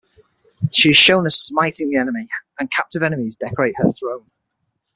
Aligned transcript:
She 0.71 0.89
is 0.89 0.97
shown 0.97 1.29
smiting 1.29 1.91
the 1.91 1.97
enemy, 1.99 2.27
and 2.59 2.71
captive 2.71 3.03
enemies 3.03 3.35
decorate 3.35 3.75
her 3.77 3.91
throne. 3.91 4.31